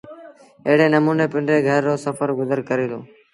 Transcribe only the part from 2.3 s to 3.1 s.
گزر ڪري دو